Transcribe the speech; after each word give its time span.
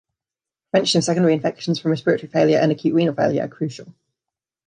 Prevention 0.71 0.97
of 0.97 1.03
secondary 1.03 1.35
infections 1.35 1.77
from 1.79 1.91
respiratory 1.91 2.27
failure 2.31 2.57
and 2.57 2.71
acute 2.71 2.95
renal 2.95 3.13
failure 3.13 3.43
are 3.43 3.47
crucial. 3.47 3.93